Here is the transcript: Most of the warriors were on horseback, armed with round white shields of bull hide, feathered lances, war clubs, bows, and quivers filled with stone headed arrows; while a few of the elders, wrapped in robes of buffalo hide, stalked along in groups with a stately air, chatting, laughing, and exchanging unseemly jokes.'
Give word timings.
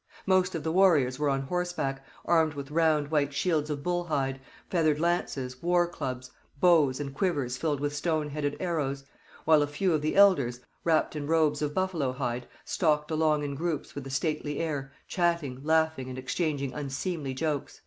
Most 0.25 0.55
of 0.55 0.63
the 0.63 0.71
warriors 0.71 1.19
were 1.19 1.29
on 1.29 1.43
horseback, 1.43 2.03
armed 2.25 2.55
with 2.55 2.71
round 2.71 3.09
white 3.11 3.35
shields 3.35 3.69
of 3.69 3.83
bull 3.83 4.05
hide, 4.05 4.41
feathered 4.67 4.99
lances, 4.99 5.61
war 5.61 5.85
clubs, 5.85 6.31
bows, 6.59 6.99
and 6.99 7.13
quivers 7.13 7.55
filled 7.55 7.79
with 7.79 7.93
stone 7.95 8.29
headed 8.31 8.57
arrows; 8.59 9.03
while 9.45 9.61
a 9.61 9.67
few 9.67 9.93
of 9.93 10.01
the 10.01 10.15
elders, 10.15 10.59
wrapped 10.83 11.15
in 11.15 11.27
robes 11.27 11.61
of 11.61 11.75
buffalo 11.75 12.13
hide, 12.13 12.47
stalked 12.65 13.11
along 13.11 13.43
in 13.43 13.53
groups 13.53 13.93
with 13.93 14.07
a 14.07 14.09
stately 14.09 14.57
air, 14.57 14.91
chatting, 15.07 15.61
laughing, 15.63 16.09
and 16.09 16.17
exchanging 16.17 16.73
unseemly 16.73 17.35
jokes.' 17.35 17.79